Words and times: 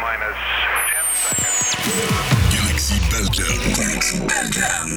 minus 0.00 0.36
10 0.96 1.92
seconds. 1.92 2.40
Galaxy 2.56 2.96
Belgium. 3.10 3.74
Galaxy 3.74 4.18
Belgium. 4.20 4.88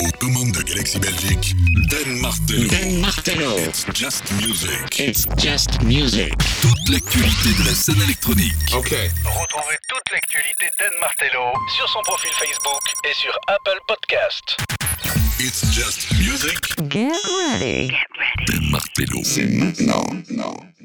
Aux 0.00 0.10
commandes 0.18 0.52
de 0.52 0.62
Galaxy 0.62 0.98
Belgique, 0.98 1.54
Dan 1.88 2.20
Martello. 2.20 2.68
Dan 2.68 3.00
Martello. 3.00 3.56
It's 3.58 3.86
just 3.94 4.30
music. 4.42 5.00
It's 5.00 5.24
just 5.38 5.82
music. 5.82 6.34
Toute 6.60 6.88
l'actualité 6.90 7.54
de 7.62 7.68
la 7.68 7.74
scène 7.74 8.02
électronique. 8.02 8.52
Okay. 8.74 9.10
Retrouvez 9.24 9.78
toute 9.88 10.12
l'actualité 10.12 10.66
d'Ed 10.78 10.92
Martello 11.00 11.52
sur 11.76 11.88
son 11.88 12.02
profil 12.02 12.30
Facebook 12.38 12.82
et 13.08 13.14
sur 13.14 13.32
Apple 13.48 13.80
Podcast. 13.88 14.56
It's 15.40 15.64
just 15.72 16.12
music. 16.18 16.58
Get 16.90 17.12
ready. 17.50 17.92
Dan 18.46 18.70
Martello. 18.70 19.20
C'est 19.24 19.46
maintenant. 19.46 20.04
just 20.28 20.83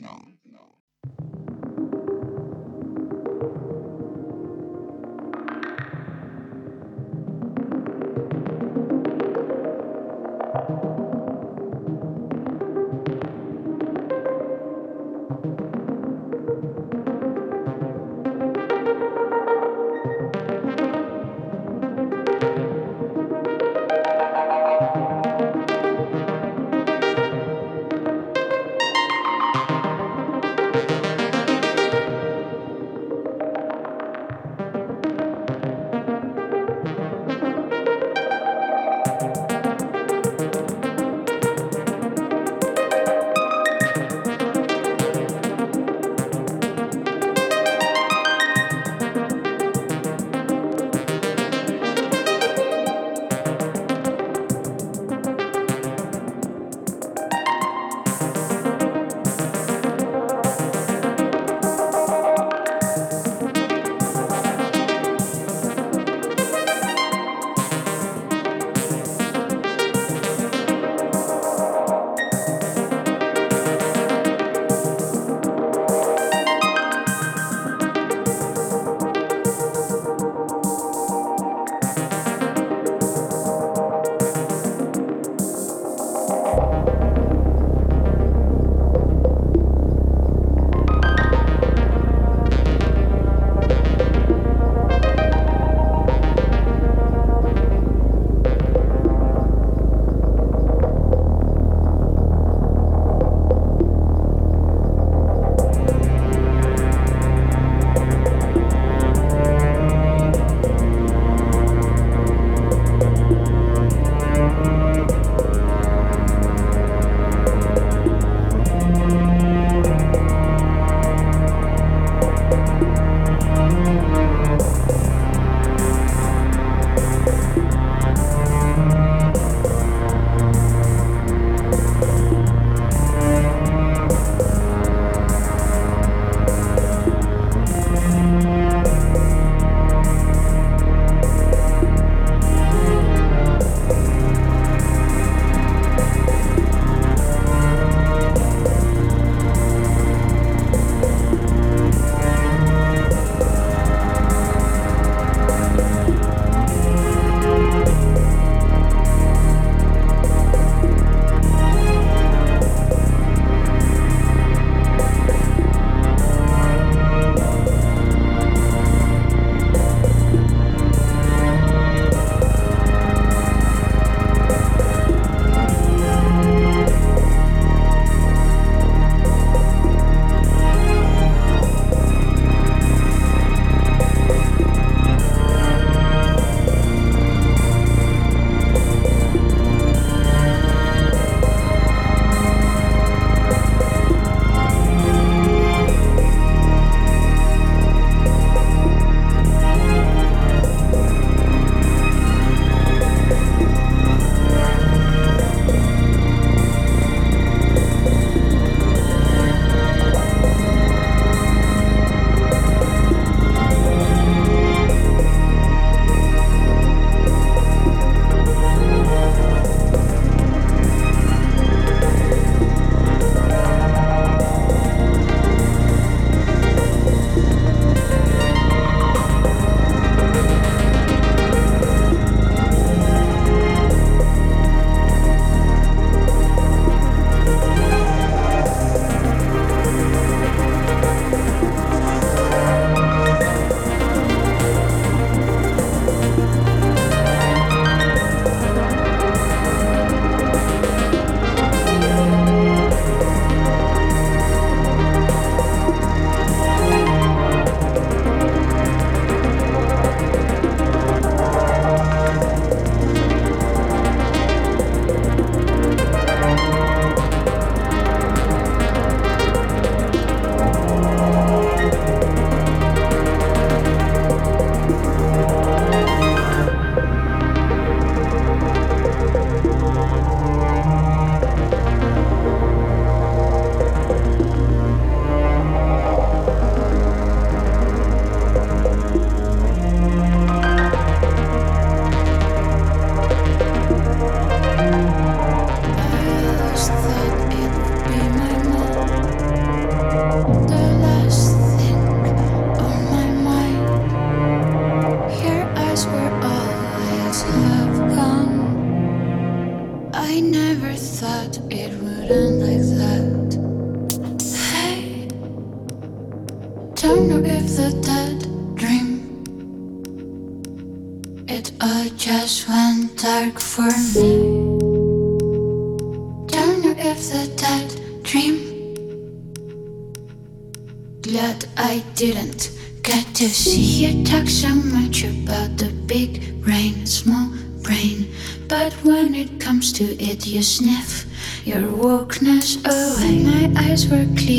were 344.09 344.25
clearly 344.35 344.58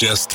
just 0.00 0.29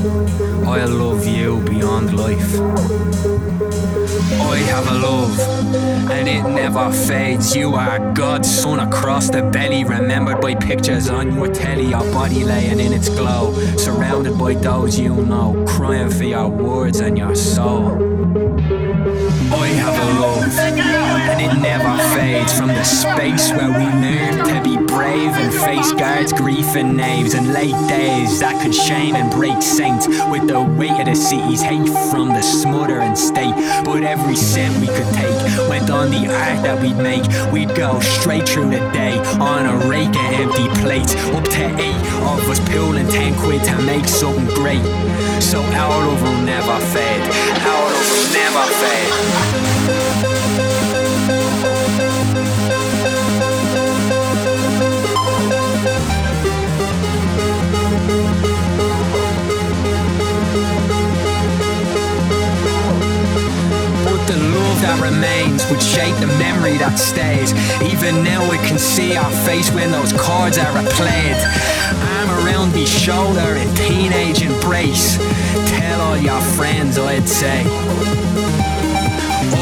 twice. 0.00 0.40
I 0.66 0.84
love 0.84 1.26
you 1.26 1.60
beyond 1.62 2.16
life. 2.16 2.60
I 4.40 4.56
have 4.56 4.86
a 4.88 4.94
love, 4.94 5.38
and 6.10 6.28
it 6.28 6.42
never 6.42 6.92
fades. 6.92 7.54
You 7.54 7.74
are 7.74 8.12
God's 8.12 8.48
son 8.50 8.80
across 8.80 9.30
the 9.30 9.42
belly, 9.42 9.84
remembered 9.84 10.40
by 10.40 10.54
pictures 10.54 11.08
on 11.08 11.34
your 11.34 11.48
telly, 11.48 11.86
your 11.86 12.04
body 12.12 12.44
laying 12.44 12.80
in 12.80 12.92
its 12.92 13.08
glow, 13.08 13.52
surrounded 13.76 14.38
by 14.38 14.54
those 14.54 14.98
you 14.98 15.14
know, 15.14 15.64
crying 15.66 16.10
for 16.10 16.24
your 16.24 16.48
words 16.48 17.00
and 17.00 17.18
your 17.18 17.34
soul. 17.34 17.92
I 19.52 19.66
have 19.66 19.96
a 19.98 20.20
love, 20.20 20.58
and 20.58 21.40
it 21.40 21.60
never 21.60 21.96
fades 22.14 22.56
from 22.56 22.68
the 22.68 22.84
space 22.84 23.50
where 23.50 23.68
we 23.68 23.84
learn 23.84 24.44
to 24.46 24.62
be 24.62 24.79
brave 24.90 25.32
and 25.36 25.52
face 25.54 25.92
guards, 25.92 26.32
grief 26.32 26.74
and 26.76 26.96
knaves, 26.96 27.34
and 27.34 27.52
late 27.52 27.76
days 27.88 28.40
that 28.40 28.60
could 28.62 28.74
shame 28.74 29.14
and 29.14 29.30
break 29.30 29.62
saints 29.62 30.06
with 30.30 30.46
the 30.48 30.60
weight 30.60 30.98
of 30.98 31.06
the 31.06 31.14
city's 31.14 31.62
hate 31.62 31.88
from 32.10 32.28
the 32.28 32.42
smothering 32.42 33.14
state. 33.14 33.54
But 33.84 34.02
every 34.02 34.36
cent 34.36 34.74
we 34.80 34.88
could 34.88 35.10
take 35.14 35.68
went 35.68 35.90
on 35.90 36.10
the 36.10 36.26
art 36.26 36.62
that 36.62 36.80
we'd 36.82 36.98
make. 36.98 37.24
We'd 37.52 37.74
go 37.74 38.00
straight 38.00 38.48
through 38.48 38.70
the 38.70 38.82
day 38.90 39.18
on 39.38 39.66
a 39.66 39.76
rake 39.88 40.08
of 40.08 40.30
empty 40.42 40.68
plates, 40.82 41.14
up 41.34 41.44
to 41.44 41.64
eight 41.78 42.02
of 42.26 42.42
us 42.50 42.60
pulling 42.70 43.08
ten 43.08 43.34
quid 43.38 43.62
to 43.64 43.82
make 43.82 44.06
something 44.06 44.46
great. 44.54 44.84
So 45.40 45.62
our 45.62 46.06
love 46.06 46.22
will 46.22 46.42
never 46.42 46.78
fade. 46.92 47.22
Our 47.62 47.86
love 47.94 48.10
will 48.10 48.28
never 48.34 48.64
fade. 48.82 49.99
Stays. 67.00 67.52
Even 67.82 68.22
now 68.22 68.42
we 68.50 68.58
can 68.68 68.78
see 68.78 69.16
our 69.16 69.30
face 69.48 69.72
when 69.72 69.90
those 69.90 70.12
chords 70.12 70.58
are 70.58 70.72
replayed. 70.76 71.38
Arm 72.20 72.30
around 72.44 72.74
me 72.74 72.84
shoulder 72.84 73.56
in 73.56 73.68
teenage 73.74 74.42
embrace. 74.42 75.16
Tell 75.80 76.00
all 76.00 76.18
your 76.18 76.40
friends 76.56 76.98
I'd 76.98 77.28
say. 77.28 77.64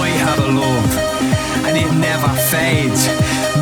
I 0.04 0.08
have 0.26 0.38
a 0.40 0.50
love, 0.50 0.92
and 1.66 1.76
it 1.78 1.90
never 1.94 2.28
fades. 2.50 3.06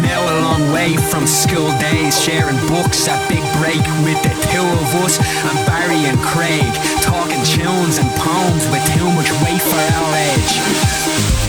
Now 0.01 0.21
a 0.25 0.35
long 0.41 0.73
way 0.73 0.97
from 0.97 1.27
school 1.27 1.71
days, 1.79 2.17
sharing 2.21 2.57
books 2.69 3.09
at 3.09 3.21
Big 3.29 3.45
Break 3.61 3.85
with 4.09 4.21
the 4.25 4.33
two 4.53 4.65
of 4.65 4.89
us 5.05 5.21
and 5.21 5.57
Barry 5.69 6.03
and 6.09 6.19
Craig, 6.21 6.73
talking 7.03 7.43
tunes 7.45 7.99
and 7.99 8.09
poems 8.17 8.65
with 8.73 8.85
too 8.97 9.09
much 9.13 9.31
weight 9.45 9.61
for 9.61 9.85
our 10.01 10.11
age. 10.33 11.46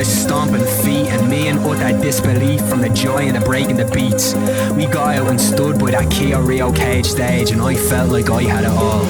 The 0.00 0.06
stomping 0.06 0.64
feet, 0.82 1.08
and 1.08 1.28
me 1.28 1.48
in 1.48 1.58
utter 1.58 2.00
disbelief 2.00 2.66
from 2.70 2.80
the 2.80 2.88
joy 2.88 3.24
and 3.24 3.36
the 3.36 3.40
break 3.40 3.66
breaking 3.66 3.76
the 3.76 3.84
beats. 3.84 4.32
We 4.74 4.86
got 4.86 5.14
out 5.16 5.28
and 5.28 5.38
stood 5.38 5.78
by 5.78 5.90
that 5.90 6.10
Kia 6.10 6.40
Rio 6.40 6.72
cage 6.72 7.04
stage, 7.04 7.50
and 7.50 7.60
I 7.60 7.74
felt 7.74 8.10
like 8.10 8.30
I 8.30 8.44
had 8.44 8.64
it 8.64 8.70
all. 8.70 9.04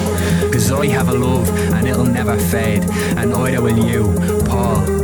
Cause 0.51 0.69
I 0.69 0.87
have 0.87 1.07
a 1.07 1.13
love, 1.13 1.47
and 1.75 1.87
it'll 1.87 2.03
never 2.03 2.37
fade, 2.37 2.83
and 3.15 3.31
neither 3.31 3.61
will 3.61 3.87
you, 3.87 4.13
Paul. 4.43 5.00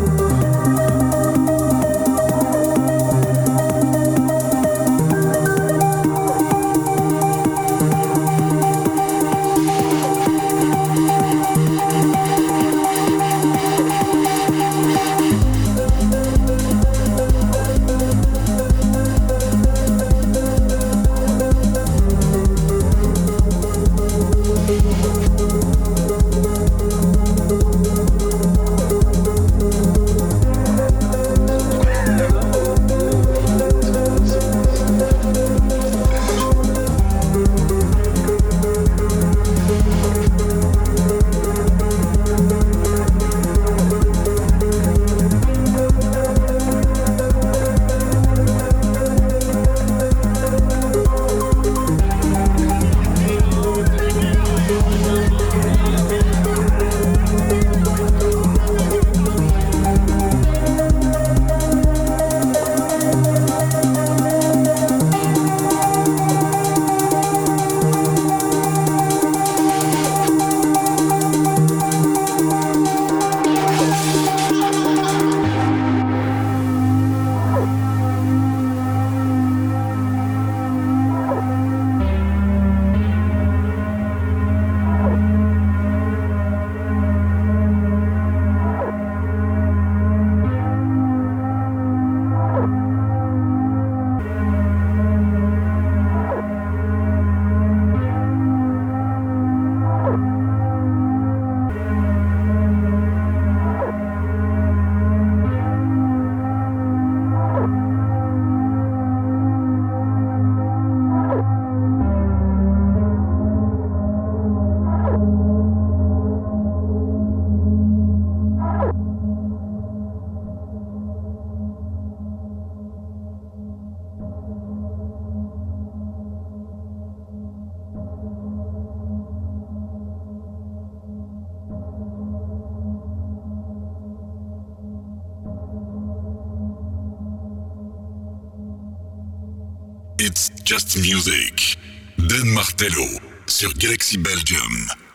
It's 140.20 140.49
Just 140.63 140.97
Music. 140.97 141.78
Dan 142.18 142.47
Martello 142.47 143.05
sur 143.45 143.72
Galaxy 143.78 144.18
Belgium. 144.18 145.07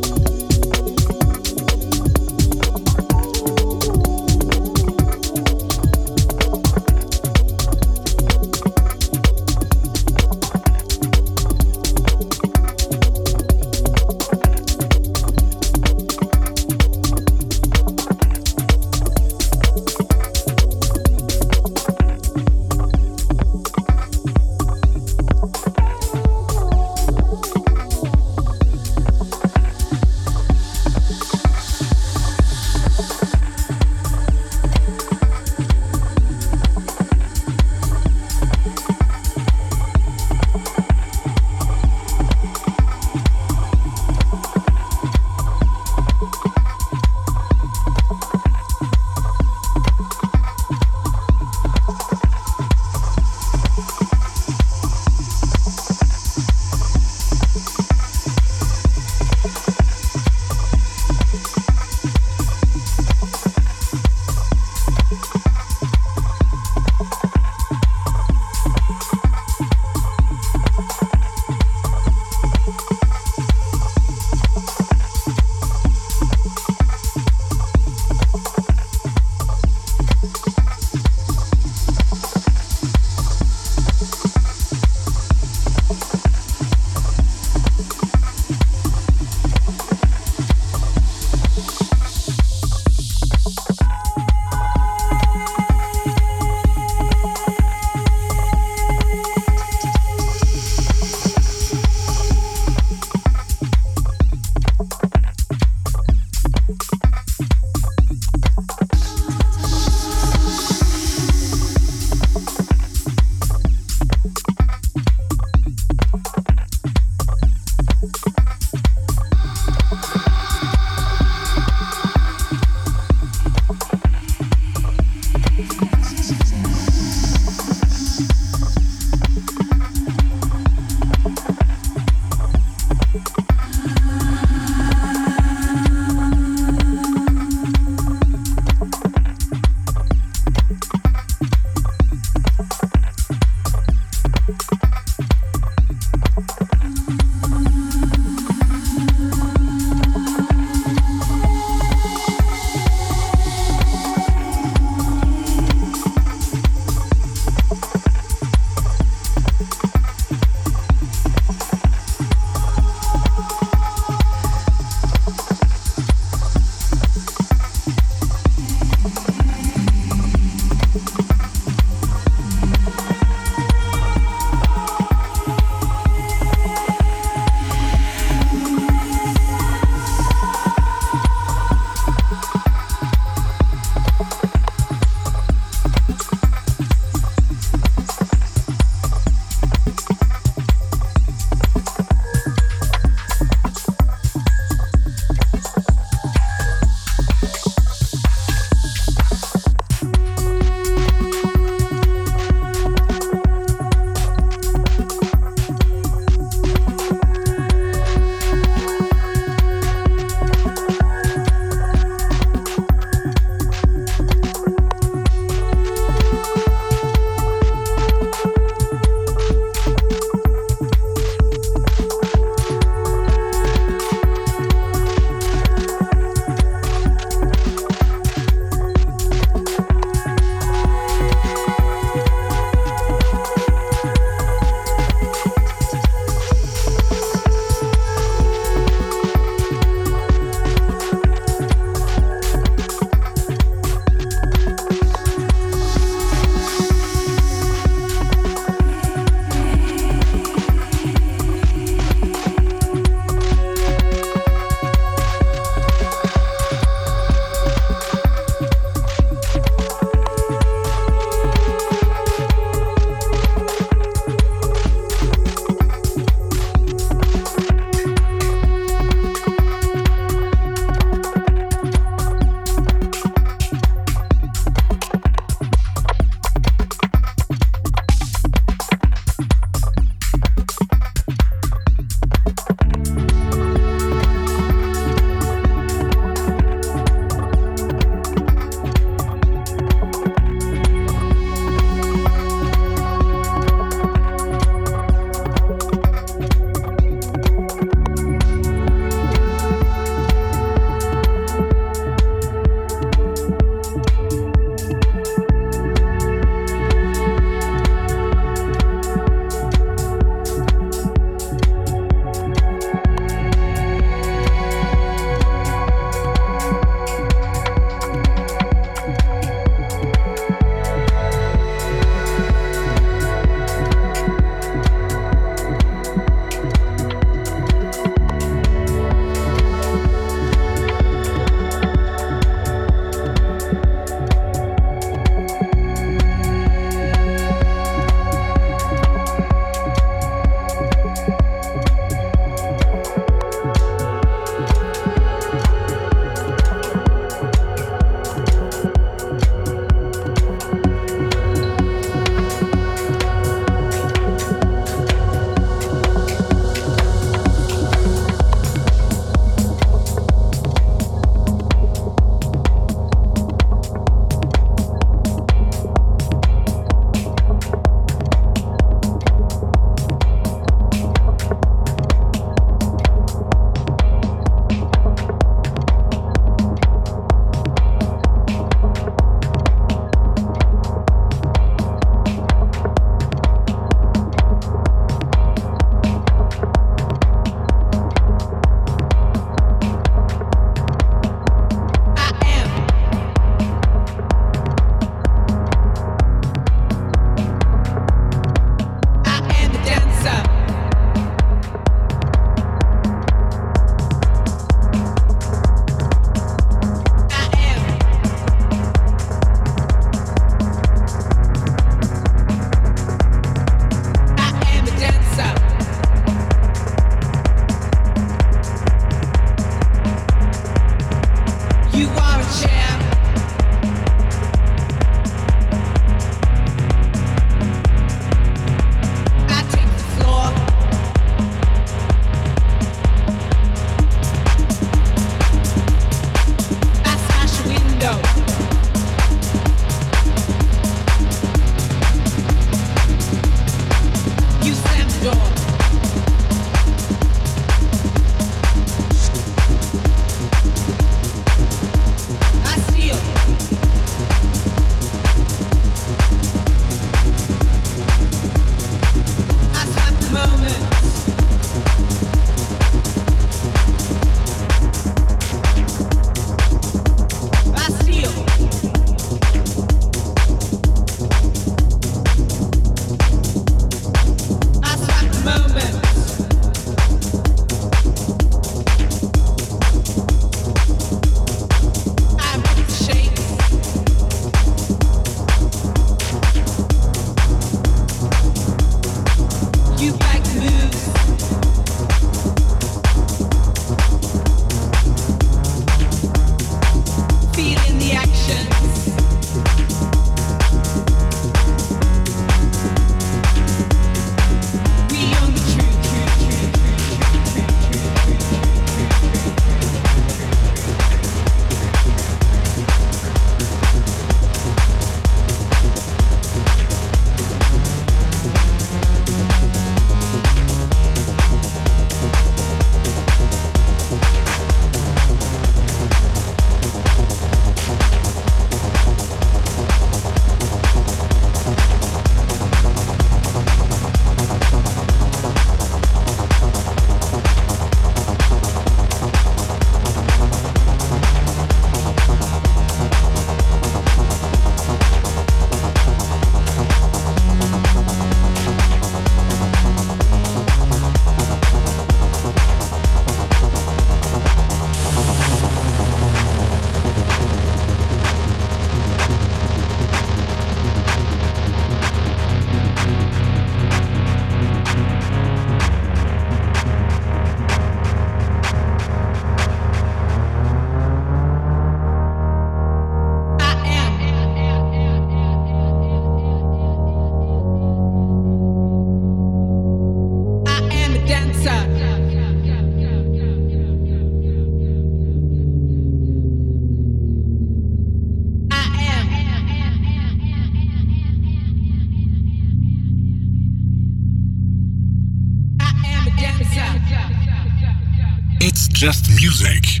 Music. 599.41 600.00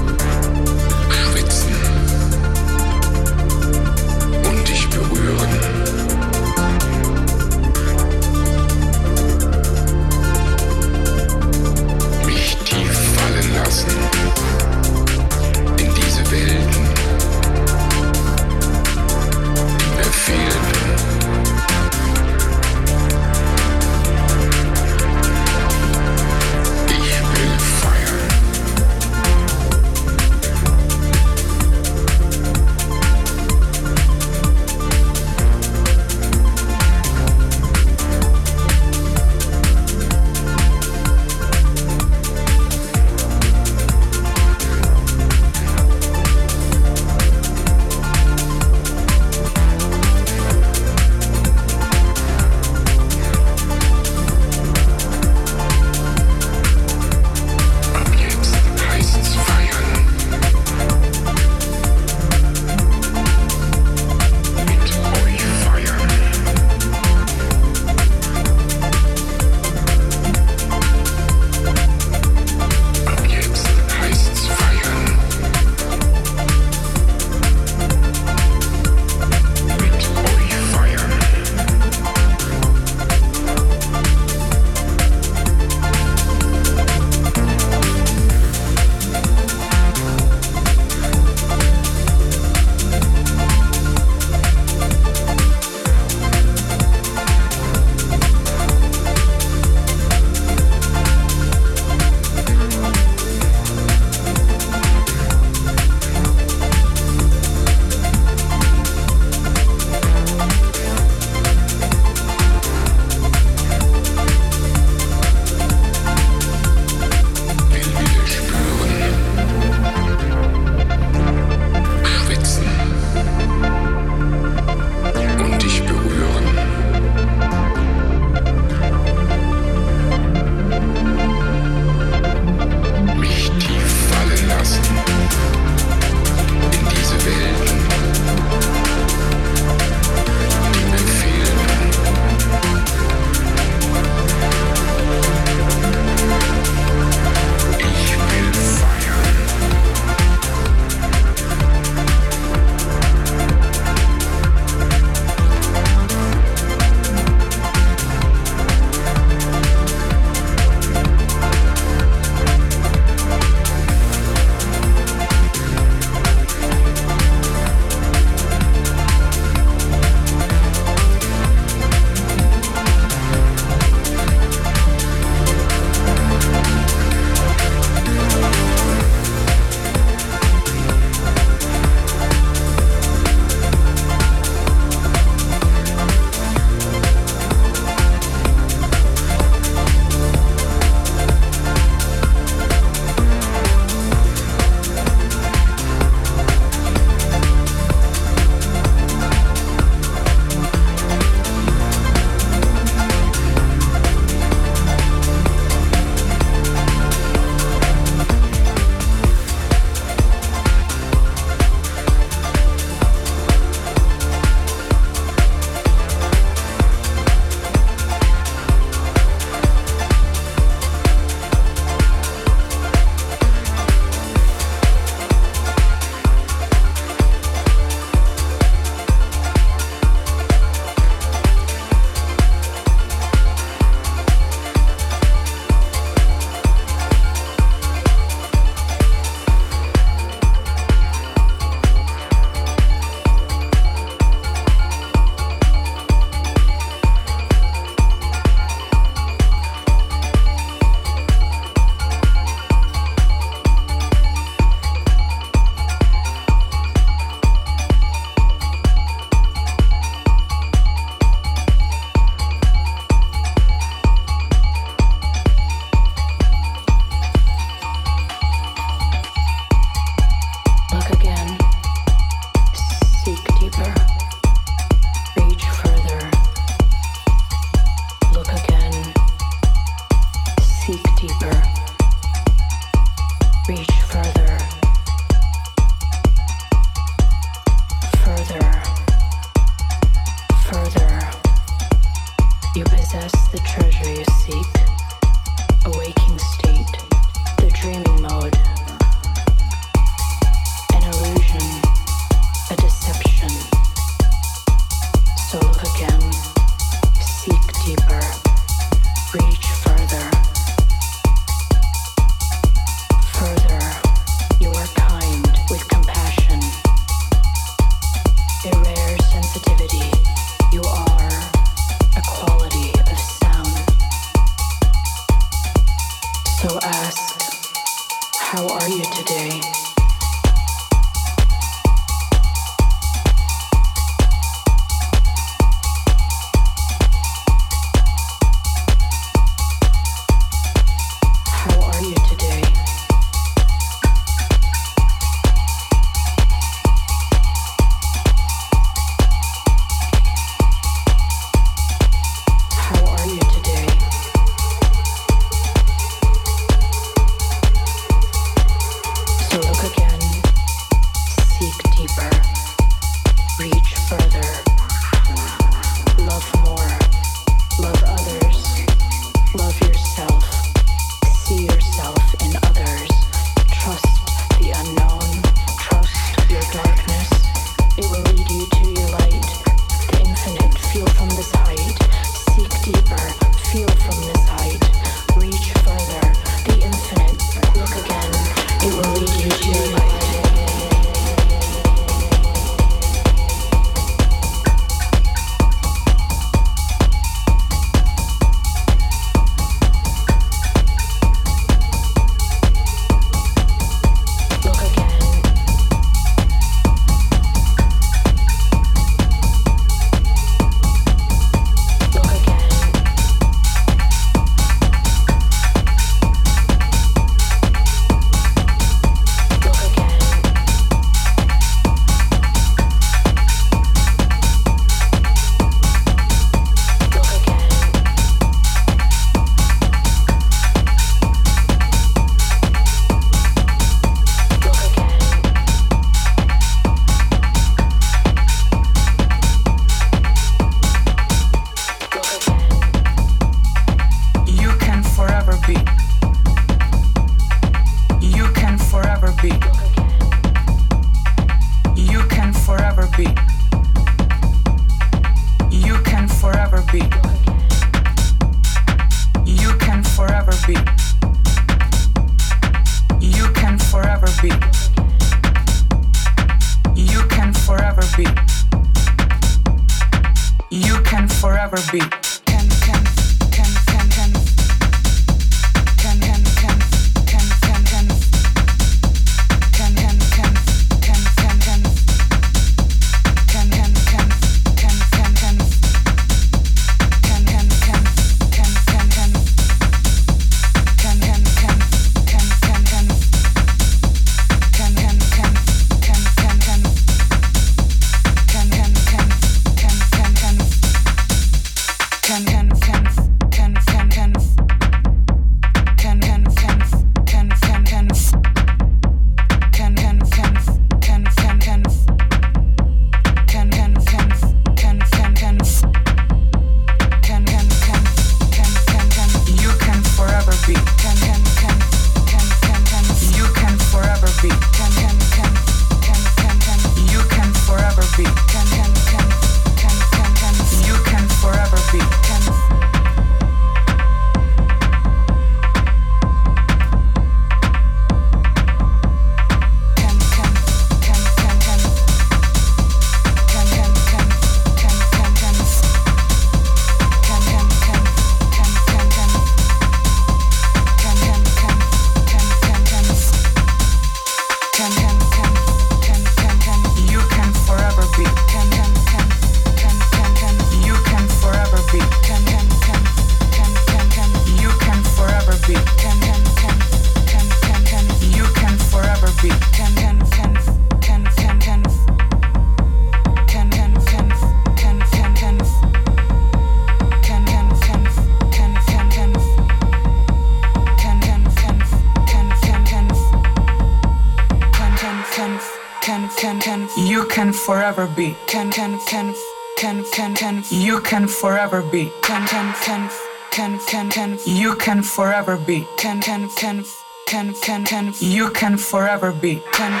Can 593.86 594.10
can. 594.10 594.38
You 594.46 594.74
can 594.76 595.02
forever 595.02 595.56
be. 595.56 595.86
Can 595.96 596.20
can 596.20 596.48
can 596.56 596.84
can 597.26 597.54
can 597.62 597.84
can. 597.84 598.12
You 598.20 598.50
can 598.50 598.76
forever 598.76 599.32
be. 599.32 599.62
Can. 599.72 600.00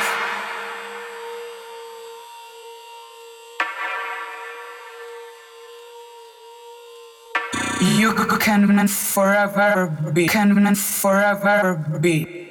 You 7.80 8.12
can 8.14 8.88
forever 8.88 9.96
be. 10.12 10.26
Can 10.28 10.74
forever 10.74 11.98
be. 12.00 12.49